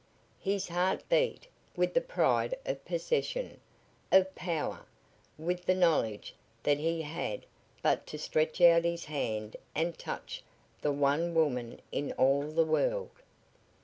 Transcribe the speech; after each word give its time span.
His 0.39 0.69
heart 0.69 1.03
beat 1.09 1.45
with 1.75 1.93
the 1.93 2.01
pride 2.01 2.57
of 2.65 2.83
possession, 2.85 3.59
of 4.11 4.33
power, 4.33 4.87
with 5.37 5.65
the 5.65 5.75
knowledge 5.75 6.33
that 6.63 6.79
he 6.79 7.03
had 7.03 7.45
but 7.83 8.07
to 8.07 8.17
stretch 8.17 8.59
out 8.61 8.83
his 8.83 9.05
hand 9.05 9.55
and 9.75 9.95
touch 9.95 10.41
the 10.81 10.91
one 10.91 11.35
woman 11.35 11.81
in 11.91 12.13
all 12.13 12.49
the 12.49 12.65
world. 12.65 13.11